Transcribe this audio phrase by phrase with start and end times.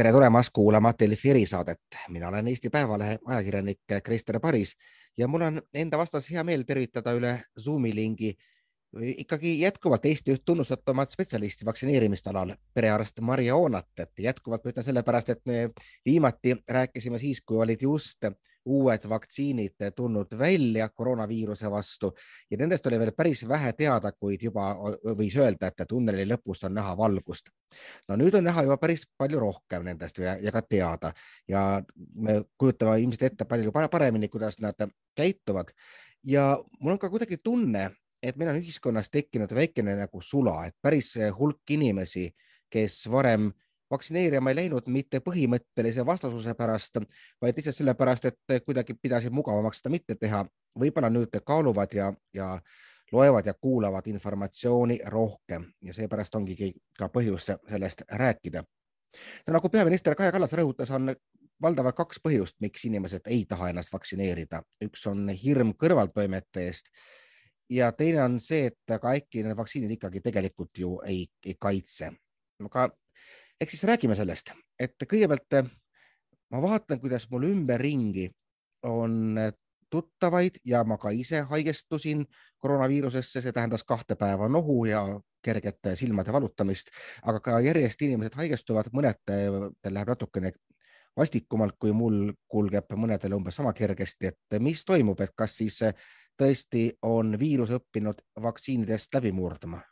[0.00, 4.76] tere tulemast kuulama Delfi erisaadet, mina olen Eesti Päevalehe ajakirjanik Krister Paris
[5.16, 8.30] ja mul on enda vastas hea meel tervitada üle Zoomi lingi
[8.96, 14.86] ikkagi jätkuvalt Eesti üht tunnustatumat spetsialisti vaktsineerimiste alal, perearst Marja Oonat, et jätkuvalt ma ütlen
[14.88, 15.68] sellepärast, et me
[16.08, 18.24] viimati rääkisime siis, kui olid just
[18.64, 22.12] uued vaktsiinid tulnud välja koroonaviiruse vastu.
[22.50, 24.74] Ja nendest oli veel päris vähe teada, kuid juba
[25.16, 27.50] võis öelda, et tunneli lõpust on näha valgust.
[28.08, 31.12] no nüüd on näha juba päris palju rohkem nendest ja, ja ka teada.
[31.48, 31.82] Ja
[32.14, 34.76] me kujutame ilmselt ette palju paremini, kuidas nad
[35.16, 35.72] käituvad.
[36.24, 37.90] Ja mul on ka kuidagi tunne,
[38.22, 42.28] et meil on ühiskonnas tekkinud väikene nagu sula, et päris hulk inimesi,
[42.70, 43.50] kes varem
[43.90, 47.00] vaktsineerima ei läinud mitte põhimõttelise vastasuse pärast,
[47.42, 50.44] vaid lihtsalt sellepärast, et kuidagi pidasid mugavamaks seda mitte teha.
[50.78, 52.60] võib-olla nüüd kaaluvad ja, ja
[53.12, 58.62] loevad ja kuulavad informatsiooni rohkem ja seepärast ongi ka põhjus sellest rääkida.
[59.46, 61.14] no nagu peaminister Kaja Kallas rõhutas, on
[61.62, 64.62] valdavalt kaks põhjust, miks inimesed ei taha ennast vaktsineerida.
[64.84, 66.88] üks on hirm kõrvaltoimete eest
[67.70, 72.12] ja teine on see, et aga äkki need vaktsiinid ikkagi tegelikult ju ei, ei kaitse.
[72.64, 72.90] aga
[73.60, 75.72] ehk siis räägime sellest, et kõigepealt eh,
[76.50, 78.30] ma vaatan, kuidas mul ümberringi
[78.88, 79.52] on eh,
[79.90, 82.24] tuttavaid ja ma ka ise haigestusin
[82.58, 85.02] koroonaviirusesse, see tähendas kahte päeva nohu ja
[85.42, 90.52] kerget silmade valutamist, aga ka järjest inimesed haigestuvad, mõnedel läheb natukene
[91.16, 95.94] vastikumalt, kui mul kulgeb mõnedel umbes sama kergesti, et mis toimub, et kas siis eh,
[96.38, 99.82] tõesti on viirus õppinud vaktsiinidest läbi murdma?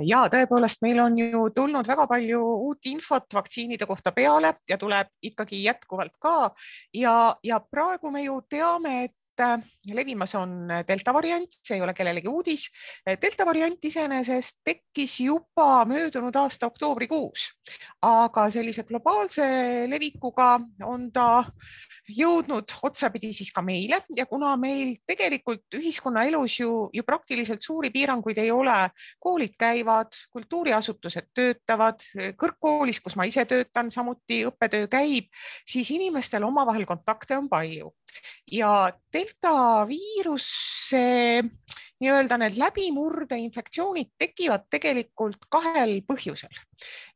[0.00, 5.10] Ja tõepoolest, meil on ju tulnud väga palju uut infot vaktsiinide kohta peale ja tuleb
[5.22, 6.52] ikkagi jätkuvalt ka
[6.96, 9.16] ja, ja praegu me ju teame, et
[9.92, 12.66] levimas on delta variant, see ei ole kellelegi uudis.
[13.06, 17.48] delta variant iseenesest tekkis juba möödunud aasta oktoobrikuus,
[18.02, 19.46] aga sellise globaalse
[19.88, 21.44] levikuga on ta
[22.16, 28.38] jõudnud otsapidi siis ka meile ja kuna meil tegelikult ühiskonnaelus ju, ju praktiliselt suuri piiranguid
[28.42, 28.76] ei ole,
[29.22, 32.04] koolid käivad, kultuuriasutused töötavad,
[32.38, 35.30] kõrgkoolis, kus ma ise töötan, samuti õppetöö käib,
[35.68, 37.92] siis inimestel omavahel kontakte on palju.
[38.52, 41.06] Ja delta viiruse
[42.02, 46.52] nii-öelda need läbimurdeinfektsioonid tekivad tegelikult kahel põhjusel.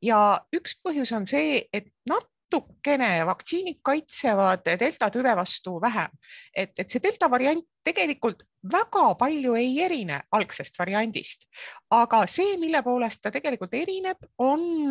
[0.05, 6.11] Ja üks põhjus on see, et nad natukene vaktsiinid kaitsevad delta tüve vastu vähem,
[6.55, 11.47] et, et see delta variant tegelikult väga palju ei erine algsest variandist,
[11.95, 14.91] aga see, mille poolest ta tegelikult erineb, on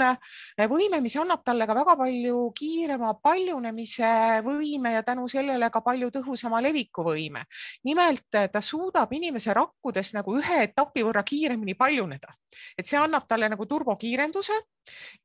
[0.72, 6.12] võime, mis annab talle ka väga palju kiirema paljunemise võime ja tänu sellele ka palju
[6.14, 7.46] tõhusama levikuvõime.
[7.84, 12.34] nimelt ta suudab inimese rakkudes nagu ühe etapi võrra kiiremini paljuneda,
[12.78, 14.54] et see annab talle nagu turbokiirenduse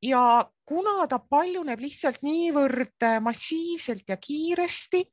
[0.01, 5.03] ja kuna ta paljuneb lihtsalt niivõrd massiivselt ja kiiresti,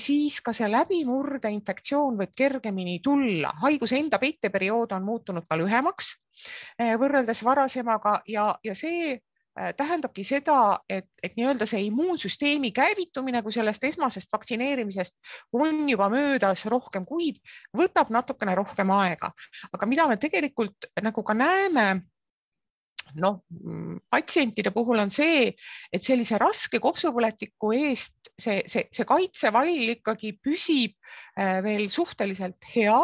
[0.00, 3.52] siis ka see läbimurde infektsioon võib kergelt kergemini tulla.
[3.60, 6.14] haiguse enda peiteperiood on muutunud ka lühemaks
[6.78, 13.42] eh, võrreldes varasemaga ja, ja see eh, tähendabki seda, et, et nii-öelda see immuunsüsteemi käivitumine,
[13.42, 15.16] kui sellest esmasest vaktsineerimisest
[15.52, 17.42] on juba möödas rohkem kuid,
[17.76, 19.30] võtab natukene rohkem aega.
[19.72, 22.00] aga mida me tegelikult nagu ka näeme
[23.20, 23.40] noh,
[24.10, 25.50] patsientide puhul on see,
[25.92, 30.94] et sellise raske kopsupõletiku eest see, see, see kaitsevall ikkagi püsib
[31.38, 32.96] äh, veel suhteliselt hea,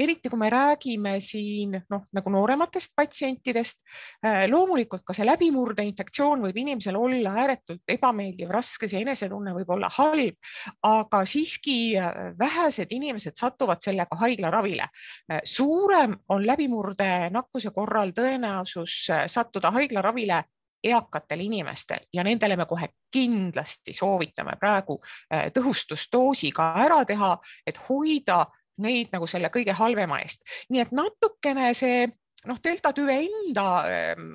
[0.00, 3.80] eriti kui me räägime siin noh, nagu noorematest patsientidest.
[4.24, 9.90] Äh, loomulikult ka see läbimurdeinfektsioon võib inimesel olla ääretult ebameeldiv, raske, see enesetunne võib olla
[9.98, 10.38] halb,
[10.86, 14.88] aga siiski äh, vähesed inimesed satuvad sellega haiglaravile.
[15.44, 18.94] suurem on läbimurde nakkuse korral tõenäosus
[19.40, 20.42] sattuda haiglaravile
[20.84, 27.34] eakatel inimestel ja nendele me kohe kindlasti soovitame praegu äh, tõhustusdoosiga ära teha,
[27.66, 28.46] et hoida
[28.80, 30.44] neid nagu selle kõige halvema eest.
[30.70, 32.06] nii et natukene see
[32.48, 34.30] noh, delta tüve enda ehm,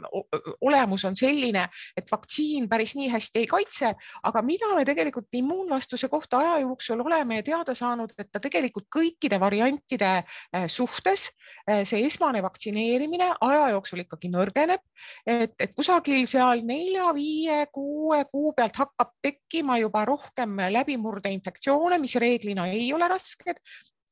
[0.66, 1.66] olemus on selline,
[1.98, 3.92] et vaktsiin päris nii hästi ei kaitse,
[4.30, 9.40] aga mida me tegelikult immuunvastuse kohta aja jooksul oleme teada saanud, et ta tegelikult kõikide
[9.42, 11.30] variantide eh, suhtes
[11.68, 14.84] eh, see esmane vaktsineerimine aja jooksul ikkagi nõrgeneb,
[15.26, 22.70] et, et kusagil seal nelja-viie, kuue kuu pealt hakkab tekkima juba rohkem läbimurdeinfektsioone, mis reeglina
[22.72, 23.62] ei ole rasked,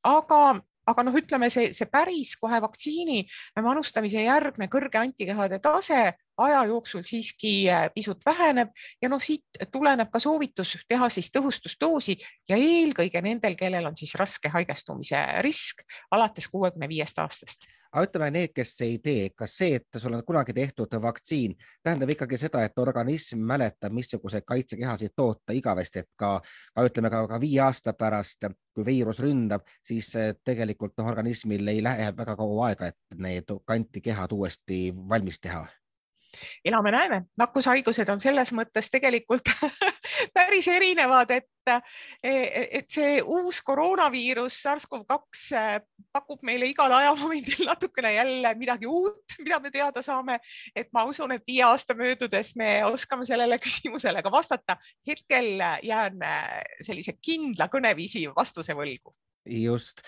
[0.04, 0.40] aga
[0.86, 3.22] aga noh, ütleme see, see päris kohe vaktsiini
[3.64, 6.00] manustamise järgne kõrge antikehade tase
[6.44, 8.72] aja jooksul siiski pisut väheneb
[9.02, 12.18] ja noh, siit tuleneb ka soovitus teha siis tõhustusdoosi
[12.50, 18.30] ja eelkõige nendel, kellel on siis raske haigestumise risk alates kuuekümne viiest aastast aga ütleme
[18.34, 22.64] need, kes ei tee, kas see, et sul on kunagi tehtud vaktsiin, tähendab ikkagi seda,
[22.66, 26.32] et organism mäletab, missuguseid kaitsekehasid toota igavesti, et ka,
[26.74, 30.10] ka ütleme ka, ka viie aasta pärast, kui viirus ründab, siis
[30.44, 35.62] tegelikult noh, organismil ei lähe väga kaua aega, et need antikehad uuesti valmis teha
[36.64, 39.48] elame-näeme, nakkushaigused on selles mõttes tegelikult
[40.36, 41.48] päris erinevad, et,
[42.22, 45.60] et see uus koroonaviirus SARS-CoV-2
[46.12, 50.38] pakub meile igal ajamomendil natukene jälle midagi uut, mida me teada saame.
[50.76, 54.76] et ma usun, et viie aasta möödudes me oskame sellele küsimusele ka vastata.
[55.06, 56.18] hetkel jään
[56.82, 59.14] sellise kindla kõneviisi vastuse võlgu.
[59.46, 60.02] just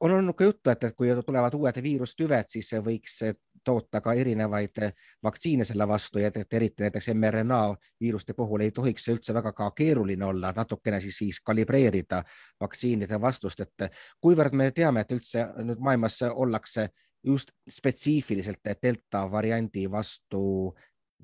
[0.00, 3.20] on olnud ka juttu, et, et kui tulevad uued viirustüved, siis võiks
[3.66, 4.78] toota ka erinevaid
[5.22, 7.60] vaktsiine selle vastu ja et eriti näiteks mRNA
[8.00, 12.22] viiruste puhul ei tohiks see üldse väga ka keeruline olla, natukene siis, siis kalibreerida
[12.60, 13.88] vaktsiinide vastust, et
[14.22, 16.88] kuivõrd me teame, et üldse nüüd maailmas ollakse
[17.26, 20.44] just spetsiifiliselt delta variandi vastu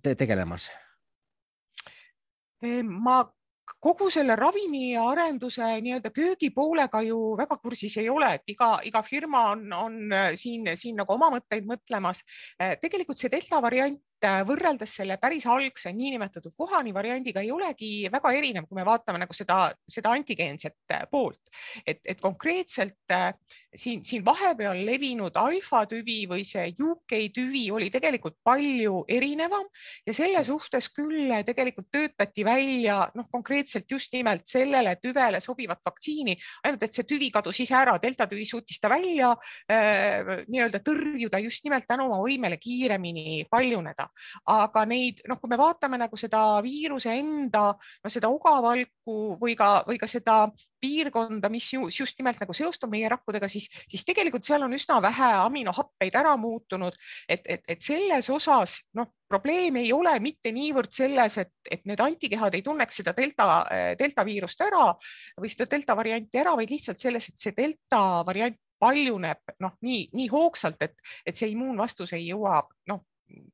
[0.03, 0.71] te tegelemas?
[2.83, 3.23] ma
[3.83, 9.67] kogu selle ravimiarenduse nii-öelda köögipoolega ju väga kursis ei ole, et iga, iga firma on,
[9.73, 12.23] on äh, siin, siin nagu oma mõtteid mõtlemas.
[12.63, 13.99] Äh, tegelikult see delta variant
[14.47, 19.35] võrreldes selle päris algse niinimetatud Wuhani variandiga ei olegi väga erinev, kui me vaatame nagu
[19.37, 21.41] seda, seda antigeenset poolt,
[21.87, 23.17] et, et konkreetselt
[23.75, 29.65] siin, siin vahepeal levinud alfa tüvi või see UK tüvi oli tegelikult palju erinevam
[30.07, 36.37] ja selle suhtes küll tegelikult töötati välja noh, konkreetselt just nimelt sellele tüvele sobivat vaktsiini,
[36.67, 41.41] ainult et see tüvi kadus ise ära, delta tüvi suutis ta välja äh, nii-öelda tõrjuda
[41.43, 44.09] just nimelt tänu oma võimele kiiremini paljuneda.
[44.51, 49.83] Aga neid noh, kui me vaatame nagu seda viiruse enda no seda ogavalku või ka,
[49.89, 50.45] või ka seda
[50.83, 55.31] piirkonda, mis just nimelt nagu seostub meie rakkudega, siis, siis tegelikult seal on üsna vähe
[55.45, 56.97] aminohappeid ära muutunud,
[57.29, 62.03] et, et, et selles osas noh, probleem ei ole mitte niivõrd selles, et, et need
[62.03, 63.47] antikehad ei tunneks seda delta,
[63.99, 64.91] delta viirust ära
[65.39, 70.09] või seda delta varianti ära, vaid lihtsalt selles, et see delta variant paljuneb noh, nii,
[70.17, 72.59] nii hoogsalt, et, et see immuunvastus ei jõua
[72.91, 73.05] noh,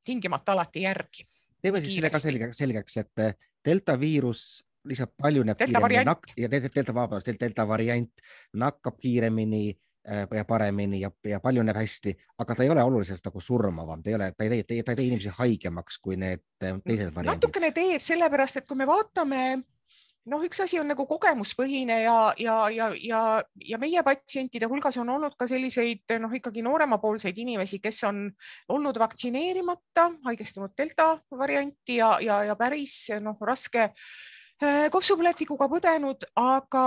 [0.04, 1.26] tingimata alati järgi.
[1.62, 6.04] teeme siis selle ka selgeks, selgeks, et delta viirus lihtsalt paljuneb kiiremini
[6.36, 8.22] ja delta, vabandust, delta variant
[8.54, 9.62] nakkab kiiremini
[10.08, 14.10] äh, ja paremini ja, ja paljuneb hästi, aga ta ei ole oluliselt nagu surmavam, ta
[14.10, 17.34] ei ole, ta ei tee, ta ei tee inimesi haigemaks kui need äh, teised variandid.
[17.34, 19.42] natukene teeb, sellepärast et kui me vaatame
[20.28, 23.20] noh, üks asi on nagu kogemuspõhine ja, ja, ja, ja,
[23.72, 28.26] ja meie patsientide hulgas on olnud ka selliseid noh, ikkagi nooremapoolseid inimesi, kes on
[28.75, 33.90] olnud vaktsineerimata, haigestunud delta varianti ja, ja, ja päris noh, raske
[34.58, 36.84] Äh, kopsupõletikuga põdenud, aga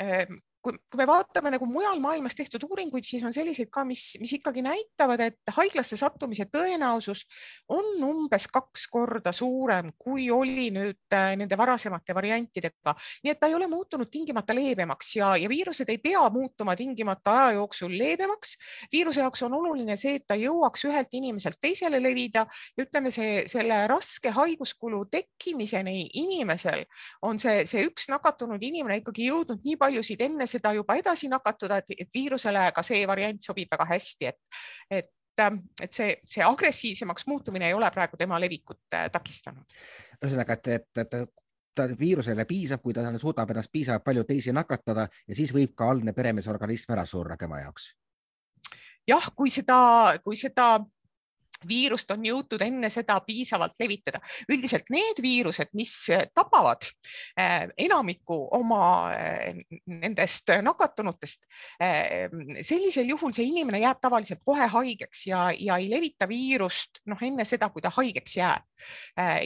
[0.00, 0.30] äh,
[0.62, 4.32] kui, kui me vaatame nagu mujal maailmas tehtud uuringuid, siis on selliseid ka, mis, mis
[4.38, 7.24] ikkagi näitavad, et haiglasse sattumise tõenäosus
[7.72, 12.94] on umbes kaks korda suurem, kui oli nüüd äh, nende varasemate variantidega.
[13.24, 17.36] nii et ta ei ole muutunud tingimata leebemaks ja, ja viirused ei pea muutuma tingimata
[17.40, 18.56] aja jooksul leebemaks.
[18.92, 23.44] viiruse jaoks on oluline see, et ta jõuaks ühelt inimeselt teisele levida ja ütleme, see
[23.50, 26.84] selle raske haiguskulu tekkimiseni inimesel
[27.22, 31.80] on see, see üks nakatunud inimene ikkagi jõudnud nii paljusid enne seda juba edasi nakatuda,
[31.82, 37.70] et viirusele ka see variant sobib väga hästi, et, et et see, see agressiivsemaks muutumine
[37.70, 39.64] ei ole praegu tema levikut äh, takistanud.
[40.20, 41.32] ühesõnaga, et, et, et
[41.74, 45.88] ta viirusele piisab, kui ta suudab ennast piisavalt palju teisi nakatada ja siis võib ka
[45.90, 47.92] algne peremeesorganism ära surra tema jaoks.
[49.08, 50.78] jah, kui seda, kui seda
[51.68, 54.20] viirust on jõutud enne seda piisavalt levitada.
[54.50, 56.86] üldiselt need viirused, mis äh, tapavad
[57.38, 61.42] äh, enamikku oma äh, nendest nakatunutest,
[62.62, 67.44] sellisel juhul see inimene jääb tavaliselt kohe haigeks ja, ja ei levita viirust noh, enne
[67.48, 68.66] seda, kui ta haigeks jääb.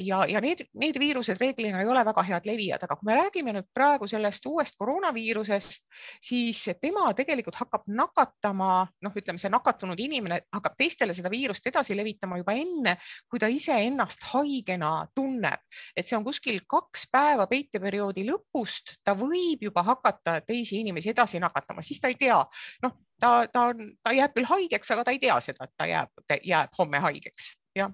[0.00, 3.52] ja, ja need, need viirused reeglina ei ole väga head levijad, aga kui me räägime
[3.56, 5.84] nüüd praegu sellest uuest koroonaviirusest,
[6.24, 11.96] siis tema tegelikult hakkab nakatama, noh, ütleme, see nakatunud inimene hakkab teistele seda viirust edasi
[11.96, 12.96] levitama levitama juba enne,
[13.28, 19.66] kui ta iseennast haigena tunneb, et see on kuskil kaks päeva peiteperioodi lõpust, ta võib
[19.66, 22.38] juba hakata teisi inimesi edasi nakatama, siis ta ei tea,
[22.86, 25.88] noh, ta, ta on, ta jääb küll haigeks, aga ta ei tea seda, et ta
[25.90, 27.92] jääb, jääb homme haigeks, jah.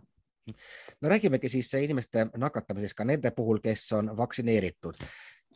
[1.01, 4.97] No räägimegi siis inimeste nakatamisest ka nende puhul, kes on vaktsineeritud.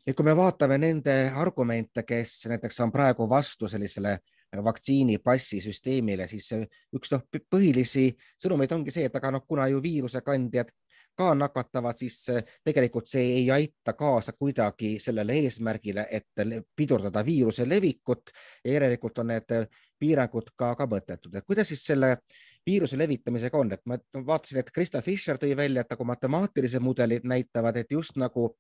[0.07, 4.21] et kui me vaatame nende argumente, kes näiteks on praegu vastu sellisele
[4.65, 6.53] vaktsiinipassi süsteemile, siis
[6.95, 8.09] üks noh, põhilisi
[8.43, 10.71] sõnumeid ongi see, et aga noh, kuna ju viirusekandjad
[11.17, 12.19] ka nakatavad, siis
[12.65, 16.29] tegelikult see ei aita kaasa kuidagi sellele eesmärgile, et
[16.77, 18.31] pidurdada viiruse levikut.
[18.65, 19.55] Ja järelikult on need
[19.99, 22.19] piirangud ka, ka mõttetud, et kuidas siis selle
[22.67, 27.25] viiruse levitamisega on, et ma vaatasin, et Krista Fischer tõi välja, et nagu matemaatilised mudelid
[27.25, 28.51] näitavad, et just nagu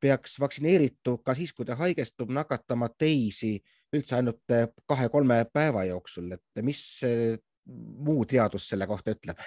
[0.00, 3.56] peaks vaktsineeritu ka siis, kui ta haigestub, nakatama teisi
[3.98, 4.56] üldse ainult
[4.88, 6.82] kahe-kolme päeva jooksul, et mis
[7.66, 9.40] muu teadus selle kohta ütleb?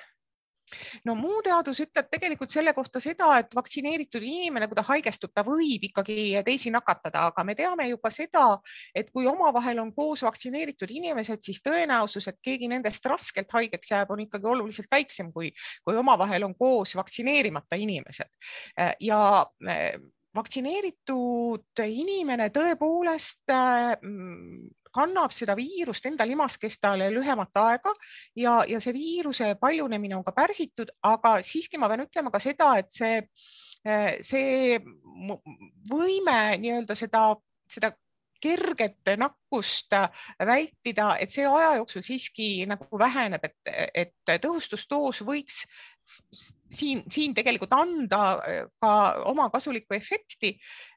[1.08, 5.44] no muu teadus ütleb tegelikult selle kohta seda, et vaktsineeritud inimene, kui ta haigestub, ta
[5.48, 8.46] võib ikkagi teisi nakatada, aga me teame juba seda,
[8.96, 14.13] et kui omavahel on koos vaktsineeritud inimesed, siis tõenäosus, et keegi nendest raskelt haigeks jääb,
[14.13, 15.51] on ikkagi oluliselt väiksem, kui,
[15.86, 18.29] kui omavahel on koos vaktsineerimata inimesed
[19.06, 19.20] ja
[20.36, 27.94] vaktsineeritud inimene tõepoolest mm, kannab seda viirust enda limaskestale lühemat aega
[28.38, 32.74] ja, ja see viiruse paljunemine on ka pärsitud, aga siiski ma pean ütlema ka seda,
[32.82, 33.22] et see,
[34.26, 34.78] see
[35.90, 37.32] võime nii-öelda seda,
[37.70, 37.94] seda
[38.40, 39.94] kerget nakkust
[40.48, 43.74] vältida, et see aja jooksul siiski nagu väheneb, et,
[44.06, 45.66] et tõhustusdoos võiks
[46.72, 48.94] siin, siin tegelikult anda äh, ka
[49.30, 50.56] oma kasulikku efekti.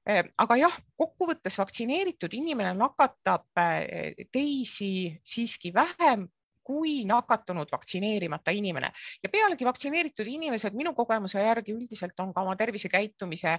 [0.08, 6.28] Äh, aga jah, kokkuvõttes vaktsineeritud inimene nakatab äh, teisi siiski vähem
[6.62, 12.54] kui nakatunud vaktsineerimata inimene ja pealegi vaktsineeritud inimesed minu kogemuse järgi üldiselt on ka oma
[12.54, 13.56] tervisekäitumise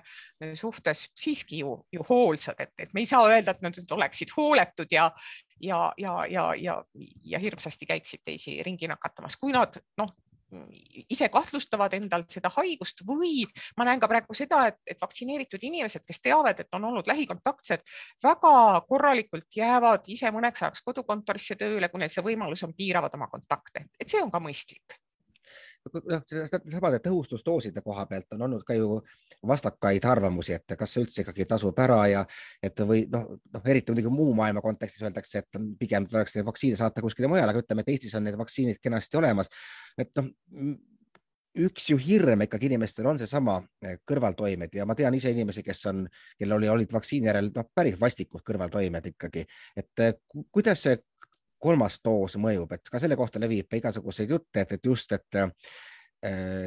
[0.55, 4.31] suhtes siiski ju, ju hoolsad, et, et me ei saa öelda, et nad nüüd oleksid
[4.37, 5.09] hooletud ja
[5.63, 6.83] ja, ja, ja, ja,
[7.23, 10.15] ja hirmsasti käiksid teisi ringi nakatamas, kui nad noh,
[11.09, 13.43] ise kahtlustavad endalt seda haigust või
[13.77, 17.85] ma näen ka praegu seda, et, et vaktsineeritud inimesed, kes teavad, et on olnud lähikontaktsed,
[18.23, 18.55] väga
[18.87, 23.87] korralikult jäävad ise mõneks ajaks kodukontorisse tööle, kui neil see võimalus on, piiravad oma kontakte,
[23.99, 25.02] et see on ka mõistlik
[25.91, 26.21] noh,
[26.71, 28.99] samade tõhustusdooside koha pealt on olnud ka ju
[29.47, 32.23] vastakaid arvamusi, et kas see üldse ikkagi tasub ära ja
[32.63, 36.79] et või noh, noh eriti muidugi muu maailma kontekstis öeldakse, et pigem tuleks neid vaktsiine
[36.79, 39.51] saata kuskile mujale, aga ütleme, et Eestis on need vaktsiinid kenasti olemas.
[39.97, 40.31] et noh,
[41.53, 45.85] üks ju hirm ikkagi inimestel on seesama eh, kõrvaltoimed ja ma tean ise inimesi, kes
[45.91, 46.03] on,
[46.39, 49.45] kellel oli, olid vaktsiini järel noh, päris vastikud kõrvaltoimed ikkagi,
[49.77, 50.15] et eh,
[50.51, 50.97] kuidas see
[51.63, 55.51] kolmas doos mõjub, et ka selle kohta levib igasuguseid jutte, et, et just, et äh,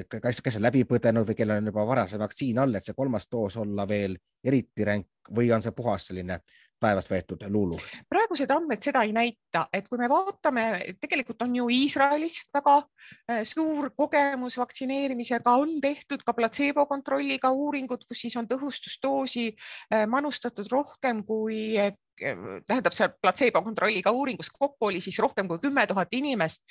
[0.09, 3.29] kas, kes on läbi põdenud või kellel on juba varasem vaktsiin all, et see kolmas
[3.31, 6.38] doos olla veel eriti ränk või on see puhas selline
[6.81, 7.79] päevast võetud luulu?
[8.09, 10.67] praegused andmed seda ei näita, et kui me vaatame,
[11.00, 18.05] tegelikult on ju Iisraelis väga äh, suur kogemus vaktsineerimisega, on tehtud ka platseebo kontrolliga uuringud,
[18.09, 21.79] kus siis on tõhustusdoosi äh, manustatud rohkem kui
[22.16, 26.62] tähendab seal platseebo kontrolliga uuringus kokku oli siis rohkem kui kümme tuhat inimest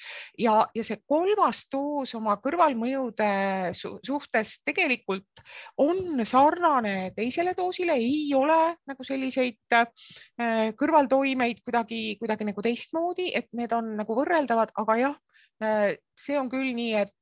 [0.42, 3.30] ja, ja see kolmas doos oma kõrvalmõjude
[3.76, 5.44] suhtes tegelikult
[5.82, 8.60] on sarnane teisele doosile, ei ole
[8.90, 15.20] nagu selliseid äh, kõrvaltoimeid kuidagi, kuidagi nagu teistmoodi, et need on nagu võrreldavad, aga jah,
[15.64, 17.14] äh, see on küll nii, et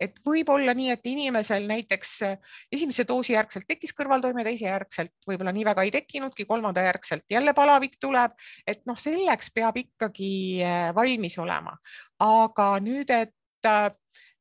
[0.00, 5.14] et võib olla nii, et inimesel näiteks äh, esimese doosi järgselt tekkis kõrvaltoime, teise järgselt
[5.28, 8.36] võib-olla nii väga ei tekkinudki, kolmanda järgselt jälle palavik tuleb,
[8.66, 11.76] et noh, selleks peab ikkagi äh, valmis olema.
[12.22, 13.90] aga nüüd, et äh,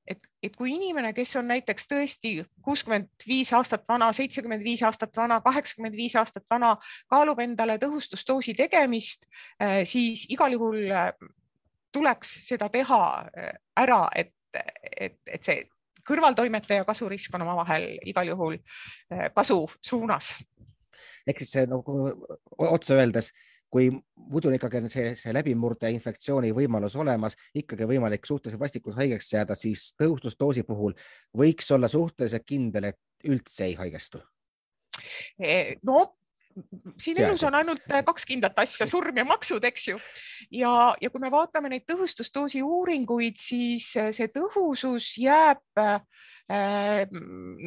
[0.08, 2.30] et, et kui inimene, kes on näiteks tõesti
[2.64, 6.78] kuuskümmend viis aastat vana, seitsekümmend viis aastat vana, kaheksakümmend viis aastat vana,
[7.12, 9.28] kaalub endale tõhustusdoosi tegemist,
[9.84, 10.94] siis igal juhul
[11.92, 13.02] tuleks seda teha
[13.84, 15.64] ära, et et, et see
[16.08, 20.36] kõrvaltoimete ja kasurisk on omavahel igal juhul eh, kasu suunas.
[21.28, 21.98] ehk siis nagu
[22.58, 23.32] otse öeldes,
[23.70, 29.34] kui muidu on ikkagi see, see läbimurde infektsiooni võimalus olemas, ikkagi võimalik suhteliselt vastikult haigeks
[29.34, 30.96] jääda, siis tõhustusdoosi puhul
[31.38, 34.24] võiks olla suhteliselt kindel, et üldse ei haigestu
[35.40, 36.18] eh, no
[37.02, 40.00] siin elus on ainult äh, kaks kindlat asja, surm ja maksud, eks ju.
[40.52, 40.72] ja,
[41.02, 46.00] ja kui me vaatame neid tõhustusdoosi uuringuid, siis äh, see tõhusus jääb äh,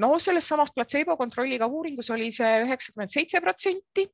[0.00, 4.06] no selles samas platseebo kontrolliga uuringus oli see üheksakümmend seitse protsenti,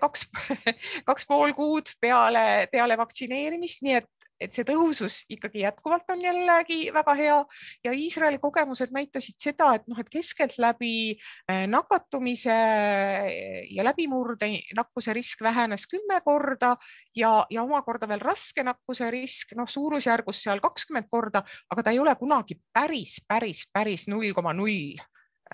[0.00, 0.26] kaks,
[1.08, 6.90] kaks pool kuud peale, peale vaktsineerimist, nii et et see tõhusus ikkagi jätkuvalt on jällegi
[6.94, 7.38] väga hea.
[7.84, 12.56] Ja Iisraeli kogemused näitasid seda, et noh, et keskeltläbi äh, nakatumise
[13.70, 16.74] ja läbimurde nakkuse risk vähenes kümme korda
[17.16, 22.02] ja, ja omakorda veel raske nakkuse risk noh, suurusjärgus seal kakskümmend korda, aga ta ei
[22.02, 24.98] ole kunagi päris, päris, päris null koma null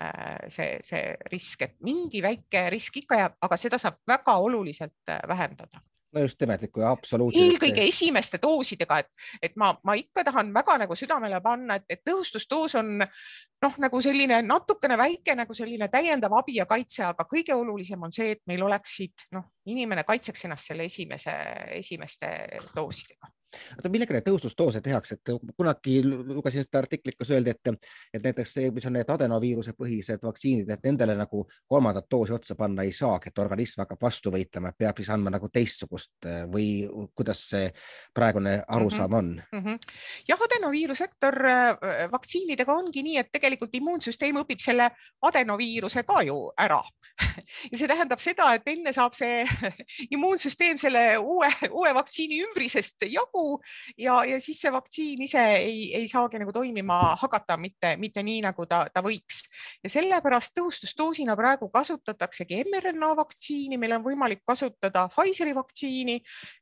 [0.01, 5.09] äh, see, see risk, et mingi väike risk ikka jääb, aga seda saab väga oluliselt
[5.09, 5.83] äh, vähendada
[6.13, 7.43] no just nimelt, kui absoluutselt.
[7.45, 9.09] eelkõige esimeste doosidega, et,
[9.41, 14.01] et ma, ma ikka tahan väga nagu südamele panna, et, et tõhustusdoos on noh, nagu
[14.03, 18.43] selline natukene väike nagu selline täiendav abi ja kaitse, aga kõige olulisem on see, et
[18.51, 21.35] meil oleksid noh, inimene kaitseks ennast selle esimese,
[21.79, 22.31] esimeste
[22.75, 23.31] doosidega
[23.77, 28.55] oota, millega neid tõhustusdoose tehakse, et kunagi lugesin ühte artiklit, kus öeldi, et, et näiteks
[28.57, 32.93] see, mis on need adenoviiruse põhised vaktsiinid, et nendele nagu kolmandat doosi otsa panna ei
[32.95, 36.67] saagi, et organism hakkab vastu võitlema, peab siis andma nagu teistsugust või
[37.15, 37.69] kuidas see
[38.15, 39.63] praegune arusaam on mm?
[39.63, 39.79] -hmm.
[40.27, 44.89] jah, adenoviirussektor äh, vaktsiinidega ongi nii, et tegelikult immuunsüsteem õpib selle
[45.21, 46.81] adenoviiruse ka ju ära
[47.71, 49.43] ja see tähendab seda, et enne saab see
[50.15, 53.61] immuunsüsteem selle uue, uue vaktsiini ümbrisest jagu kogu
[53.97, 58.41] ja, ja siis see vaktsiin ise ei, ei saagi nagu toimima hakata, mitte, mitte nii,
[58.45, 59.43] nagu ta, ta võiks.
[59.83, 66.19] ja sellepärast tõhustusdoosina praegu kasutataksegi mRNA vaktsiini, meil on võimalik kasutada Pfizeri vaktsiini.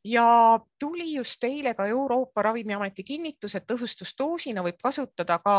[0.07, 5.57] Ja tuli just eile ka Euroopa Ravimiameti kinnitus, et tõhustusdoosina võib kasutada ka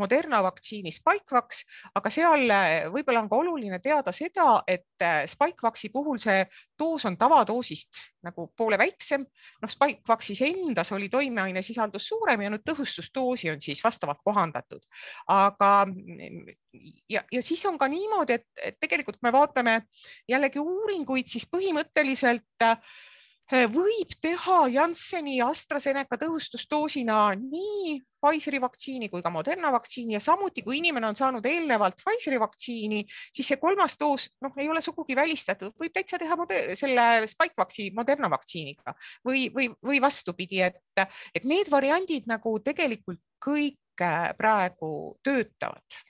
[0.00, 1.62] Moderna vaktsiini Spikevax,
[1.98, 2.46] aga seal
[2.92, 6.44] võib-olla on ka oluline teada seda, et Spikevaxi puhul see
[6.82, 9.24] doos on tavadoosist nagu poole väiksem.
[9.62, 14.82] noh, Spikevaxis endas oli toimeaine sisaldus suurem ja nüüd tõhustusdoosi on siis vastavalt kohandatud.
[15.30, 15.72] aga
[17.10, 19.80] ja, ja siis on ka niimoodi, et, tegelikult me vaatame
[20.28, 22.76] jällegi uuringuid, siis põhimõtteliselt äh,
[23.52, 30.62] võib teha Jansseni ja AstraZeneca tõhustusdoosina nii Pfizeri vaktsiini kui ka Moderna vaktsiini ja samuti,
[30.62, 33.02] kui inimene on saanud eelnevalt Pfizeri vaktsiini,
[33.34, 36.36] siis see kolmas doos noh, ei ole sugugi välistatud, võib täitsa teha
[36.78, 38.94] selle Spikevaxi Moderna vaktsiiniga.
[39.26, 40.80] Või, või, või vastupidi, et,
[41.34, 46.00] et need variandid nagu tegelikult kõik äh, praegu töötavad.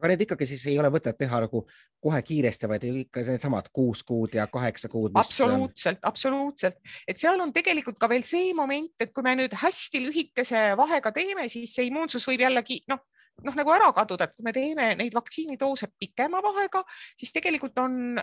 [0.00, 1.66] Aga need ikkagi siis ei ole mõtet teha nagu
[2.00, 5.12] kohe kiiresti, vaid ikka needsamad kuus kuud ja kaheksa kuud.
[5.14, 10.04] absoluutselt, absoluutselt, et seal on tegelikult ka veel see moment, et kui me nüüd hästi
[10.06, 13.02] lühikese vahega teeme, siis see immuunsus võib jällegi noh,
[13.44, 16.84] noh nagu ära kaduda, et kui me teeme neid vaktsiinidoose pikema vahega,
[17.20, 18.20] siis tegelikult on,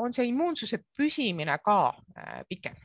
[0.00, 1.82] on see immuunsuse püsimine ka
[2.48, 2.78] pikem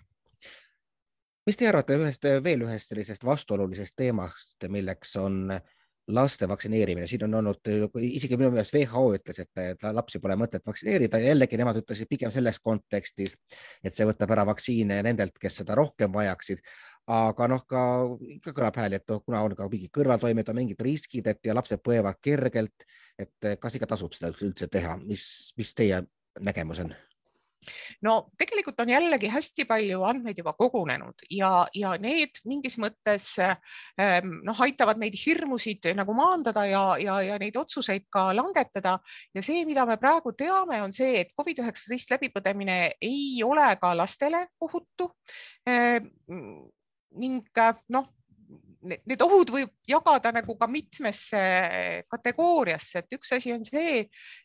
[1.45, 5.74] mis te arvate ühest veel ühest sellisest vastuolulisest teemast, milleks on äh,
[6.07, 7.69] laste vaktsineerimine, siin on olnud,
[8.01, 12.33] isegi minu meelest WHO ütles, et lapsi pole mõtet vaktsineerida ja jällegi nemad ütlesid pigem
[12.33, 13.33] selles kontekstis,
[13.83, 16.61] et see võtab ära vaktsiine nendelt, kes seda rohkem vajaksid.
[17.07, 17.81] aga noh, ka
[18.37, 21.81] ikka kõlab hääli, et kuna on ka mingi kõrvaltoimed, on mingid riskid, et ja lapsed
[21.85, 22.85] põevad kergelt,
[23.17, 26.01] et kas ikka tasub seda üldse teha, mis, mis teie
[26.41, 26.95] nägemus on?
[28.05, 34.39] No tegelikult on jällegi hästi palju andmeid juba kogunenud ja, ja need mingis mõttes ähm,
[34.45, 38.97] noh, aitavad neid hirmusid nagu maandada ja, ja, ja neid otsuseid ka langetada.
[39.33, 44.45] ja see, mida me praegu teame, on see, et Covid-19 läbipõdemine ei ole ka lastele
[44.61, 45.11] ohutu
[45.69, 46.09] ehm,
[47.15, 48.11] ning noh,
[48.85, 51.41] need ohud võib jagada nagu ka mitmesse
[52.11, 54.03] kategooriasse, et üks asi on see,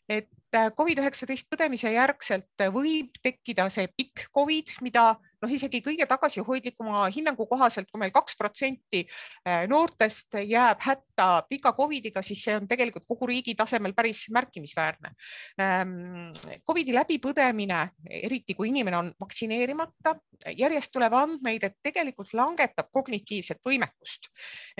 [0.09, 0.29] et
[0.77, 7.89] Covid-19 põdemise järgselt võib tekkida see pikk Covid, mida noh, isegi kõige tagasihoidlikuma hinnangu kohaselt,
[7.91, 13.29] kui meil kaks protsenti äh, noortest jääb hätta pika Covidiga, siis see on tegelikult kogu
[13.29, 15.13] riigi tasemel päris märkimisväärne.
[15.61, 16.31] Ähm,
[16.67, 17.81] Covidi läbipõdemine,
[18.21, 20.15] eriti kui inimene on vaktsineerimata,
[20.57, 24.31] järjest tuleb andmeid, et tegelikult langetab kognitiivset võimekust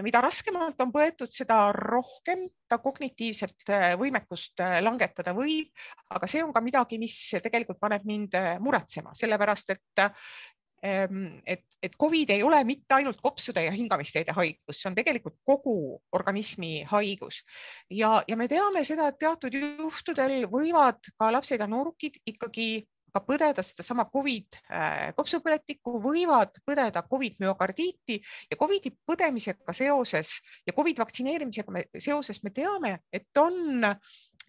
[0.02, 5.72] mida raskemalt on põetud, seda rohkem ta kognitiivset äh, võimekust äh, langetada võib,
[6.12, 10.51] aga see on ka midagi, mis tegelikult paneb mind muretsema, sellepärast et Ehm,
[10.82, 15.76] et, et Covid ei ole mitte ainult kopsude ja hingamisteede haigus, see on tegelikult kogu
[16.18, 17.44] organismi haigus.
[17.90, 22.72] Ja, ja me teame seda, et teatud juhtudel võivad ka lapsed ja noorukid ikkagi
[23.12, 28.18] ka põdeda sedasama Covid äh, kopsupõletikku, võivad põdeda Covid müokardiiti
[28.50, 33.84] ja Covidi põdemisega seoses ja Covid vaktsineerimisega seoses me teame, et on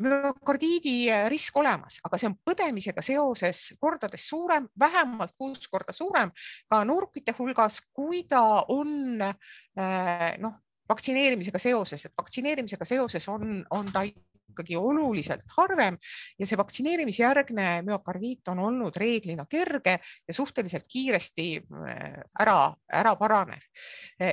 [0.03, 0.97] müokardiidi
[1.33, 6.33] risk olemas, aga see on põdemisega seoses kordades suurem, vähemalt kuus korda suurem
[6.71, 10.59] ka noorukite hulgas, kui ta on äh, noh,
[10.93, 14.05] vaktsineerimisega seoses, et vaktsineerimisega seoses on, on ta
[14.51, 15.97] ikkagi oluliselt harvem
[16.39, 23.63] ja see vaktsineerimisjärgne müokardiit on olnud reeglina kerge ja suhteliselt kiiresti äh, ära, ära paranev.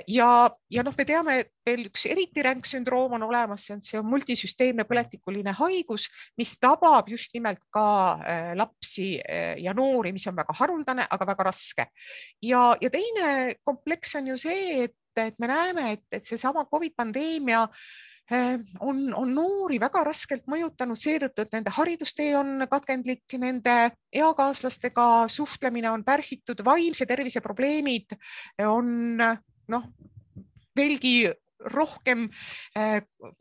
[0.07, 3.83] ja, ja noh, me teame, et veel üks eriti ränk sündroom on olemas, see on,
[3.85, 6.07] see on multisüsteemne põletikuline haigus,
[6.39, 7.87] mis tabab just nimelt ka
[8.19, 11.89] äh, lapsi äh, ja noori, mis on väga haruldane, aga väga raske.
[12.45, 16.95] ja, ja teine kompleks on ju see, et, et me näeme, et, et seesama Covid
[16.97, 17.65] pandeemia
[18.79, 23.75] on, on noori väga raskelt mõjutanud seetõttu, et nende haridustee on katkendlik, nende
[24.13, 28.17] eakaaslastega suhtlemine on pärsitud, vaimse tervise probleemid
[28.65, 29.87] on noh,
[30.77, 32.27] veelgi rohkem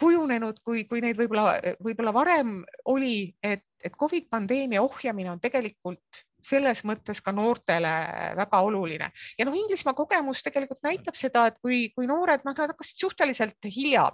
[0.00, 2.56] kujunenud, kui, kui neid võib-olla, võib-olla varem
[2.90, 7.90] oli, et, et Covid pandeemia ohjamine on tegelikult selles mõttes ka noortele
[8.38, 12.72] väga oluline ja noh, Inglismaa kogemus tegelikult näitab seda, et kui, kui noored, noh, nad
[12.72, 14.04] hakkasid suhteliselt hilja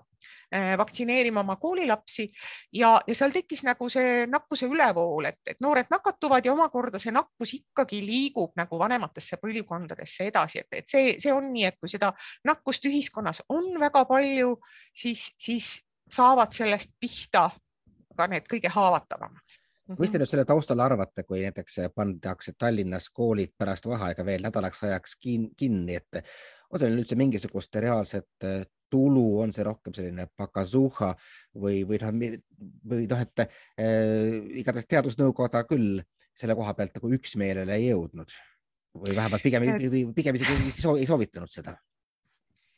[0.50, 2.26] eh, vaktsineerima oma koolilapsi
[2.72, 7.12] ja, ja seal tekkis nagu see nakkuse ülevool, et, et noored nakatuvad ja omakorda see
[7.14, 11.92] nakkus ikkagi liigub nagu vanematesse põlvkondadesse edasi, et, et see, see on nii, et kui
[11.92, 12.12] seda
[12.48, 14.56] nakkust ühiskonnas on väga palju,
[14.96, 15.74] siis, siis
[16.10, 17.50] saavad sellest pihta
[18.16, 19.60] ka need kõige haavatavamad.
[19.98, 24.84] Mis te nüüd selle taustal arvate, kui näiteks pandakse Tallinnas koolid pärast vaheaega veel nädalaks
[24.88, 26.22] ajaks kinni, et
[26.70, 31.12] on seal üldse mingisugust reaalset äh, tulu, on see rohkem selline pakasuha
[31.60, 32.36] või, või noh,
[32.90, 33.48] või noh, et äh,
[34.62, 36.02] igatahes teadusnõukoda küll
[36.34, 38.34] selle koha pealt nagu üksmeelele ei jõudnud
[38.94, 39.66] või vähemalt pigem,
[40.14, 41.74] pigem isegi ei soovitanud seda.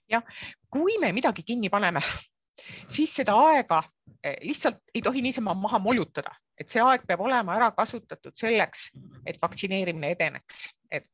[0.08, 0.24] jah,
[0.72, 2.00] kui me midagi kinni paneme,
[2.88, 3.82] siis seda aega
[4.22, 8.90] eh, lihtsalt ei tohi niisama maha molutada, et see aeg peab olema ära kasutatud selleks,
[9.26, 11.08] et vaktsineerimine edeneks, et,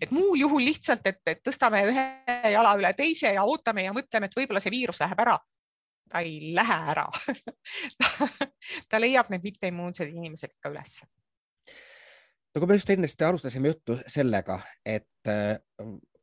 [0.00, 2.06] et muul juhul lihtsalt, et, et tõstame ühe
[2.52, 5.38] jala üle teise ja ootame ja mõtleme, et võib-olla see viirus läheb ära.
[6.12, 7.06] ta ei lähe ära.
[8.88, 11.06] Ta leiab need mitteimmuunsed inimesed ikka ülesse
[12.52, 15.30] no kui me just ennist alustasime juttu sellega, et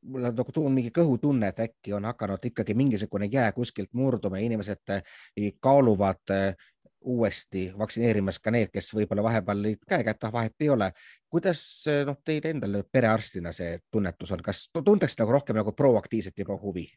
[0.01, 4.39] mul on nagu tulnud mingi kõhutunne, et äkki on hakanud ikkagi mingisugune jää kuskilt murduma
[4.39, 6.55] ja inimesed eh, kaaluvad eh,
[6.99, 10.91] uuesti vaktsineerimas ka need, kes võib-olla vahepeal olid käekätt, ah vahet ei ole.
[11.29, 16.37] kuidas eh, noh, teil endal perearstina see tunnetus on, kas tuntakse nagu rohkem nagu proaktiivset
[16.37, 16.87] juba huvi?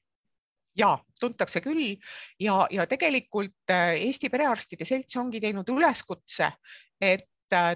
[0.79, 1.99] ja tuntakse küll
[2.41, 6.49] ja, ja tegelikult Eesti Perearstide Selts ongi teinud üleskutse,
[7.01, 7.27] et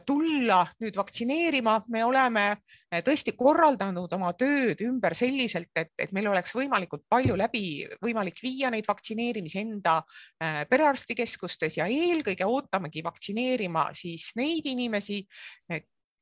[0.06, 6.28] tulla nüüd vaktsineerima, me oleme äh, tõesti korraldanud oma tööd ümber selliselt, et, et meil
[6.30, 13.90] oleks võimalikult palju läbi võimalik viia neid vaktsineerimisi enda äh, perearstikeskustes ja eelkõige ootamegi vaktsineerima
[13.96, 15.22] siis neid inimesi,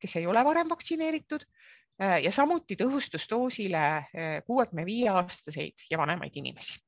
[0.01, 1.47] kes ei ole varem vaktsineeritud
[1.99, 3.85] ja samuti tõhustusdoosile
[4.47, 6.84] kuuekümne viie aastaseid ja vanemaid inimesi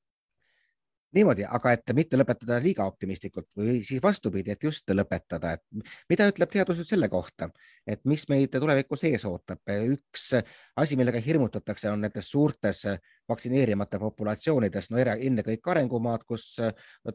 [1.14, 6.26] niimoodi, aga et mitte lõpetada liiga optimistlikult või siis vastupidi, et just lõpetada, et mida
[6.30, 7.48] ütleb teadus nüüd selle kohta,
[7.86, 9.62] et mis meid tulevikus ees ootab?
[9.66, 10.32] üks
[10.76, 12.84] asi, millega hirmutatakse, on nendes suurtes
[13.28, 16.56] vaktsineerimata populatsioonides, no ennekõike arengumaad, kus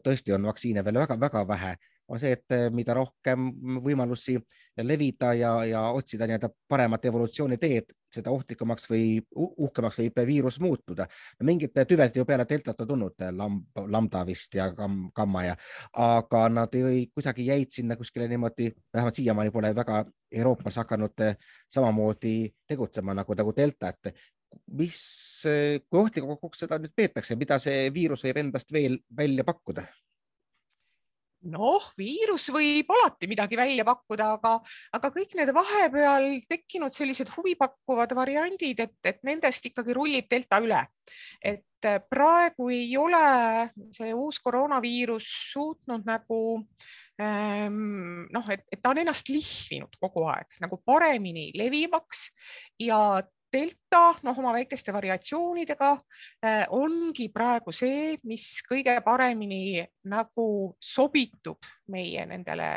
[0.02, 1.76] tõesti on vaktsiine veel väga-väga vähe
[2.12, 3.48] on see, et mida rohkem
[3.84, 4.36] võimalusi
[4.82, 11.06] levida ja, ja otsida nii-öelda paremat evolutsiooniteed, seda ohtlikumaks või uhkemaks võib viirus muutuda.
[11.42, 15.56] mingid tüved ju peale deltat on tulnud, lamb, lambda vist ja kam, gamma ja,
[15.92, 21.24] aga nad ei, kuidagi jäid sinna kuskile niimoodi, vähemalt siiamaani pole väga Euroopas hakanud
[21.70, 24.14] samamoodi tegutsema nagu, nagu delta, et
[24.78, 25.00] mis,
[25.88, 29.86] kui ohtlikuks seda nüüd peetakse, mida see viirus võib endast veel välja pakkuda?
[31.50, 34.54] Noh, viirus võib alati midagi välja pakkuda, aga,
[34.96, 40.80] aga kõik need vahepeal tekkinud sellised huvipakkuvad variandid, et, et nendest ikkagi rullib delta üle.
[41.42, 43.22] et äh, praegu ei ole
[43.94, 46.40] see uus koroonaviirus suutnud nagu
[47.20, 52.28] ähm, noh, et, et ta on ennast lihvinud kogu aeg nagu paremini levivaks
[52.80, 53.20] ja
[53.52, 53.81] delta,
[54.22, 55.90] noh, oma väikeste variatsioonidega
[56.44, 60.46] äh, ongi praegu see, mis kõige paremini nagu
[60.80, 62.68] sobitub meie nendele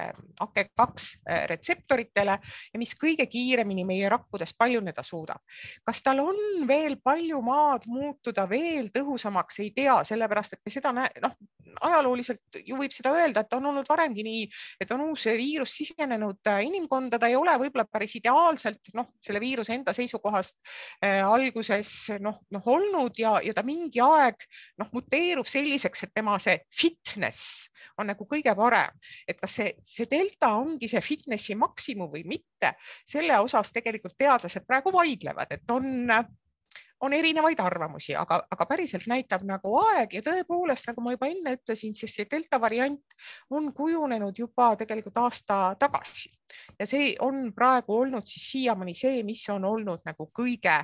[0.43, 0.85] AKE2
[1.29, 5.41] äh, retseptoritele ja mis kõige kiiremini meie rakkudes paljuneda suudab.
[5.83, 10.93] kas tal on veel palju maad muutuda veel tõhusamaks, ei tea, sellepärast et me seda
[10.95, 11.37] noh,
[11.81, 14.43] ajalooliselt ju võib seda öelda, et on olnud varemgi nii,
[14.81, 19.41] et on uus viirus sisenenud äh, inimkonda, ta ei ole võib-olla päris ideaalselt noh, selle
[19.43, 20.57] viiruse enda seisukohast
[21.25, 21.91] alguses
[22.23, 24.45] noh, noh olnud ja, ja ta mingi aeg
[24.81, 27.67] noh, muteerub selliseks, et tema see fitness
[27.99, 28.95] on nagu kõige parem,
[29.27, 32.75] et kas see, see delta ongi see fitnessi maksimum või mitte,
[33.07, 36.09] selle osas tegelikult teadlased praegu vaidlevad, et on
[37.01, 41.55] on erinevaid arvamusi, aga, aga päriselt näitab nagu aeg ja tõepoolest, nagu ma juba enne
[41.57, 43.17] ütlesin, siis see delta variant
[43.49, 46.31] on kujunenud juba tegelikult aasta tagasi.
[46.79, 50.77] Ja see on praegu olnud siis siiamaani see, mis on olnud nagu kõige,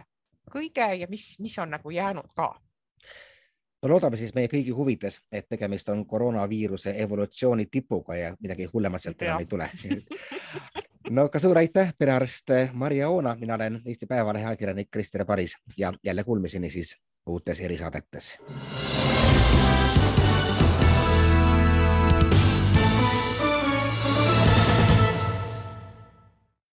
[0.52, 2.52] kõige ja mis, mis on nagu jäänud ka.
[3.82, 9.02] No loodame siis meie kõigi huvides, et tegemist on koroonaviiruse evolutsiooni tipuga ja midagi hullemat
[9.02, 9.70] sealt enam ei tule
[11.10, 15.94] no ka suur aitäh, perearst Maria Oona, mina olen Eesti Päevalehe ajakirjanik Krister Paris ja
[16.04, 18.38] jälle kuulmiseni siis uutes erisaadetes